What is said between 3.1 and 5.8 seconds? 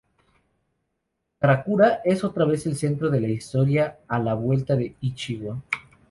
de la historia a la vuelta de Ichigo.